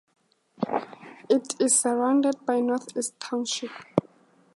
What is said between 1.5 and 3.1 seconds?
is surrounded by North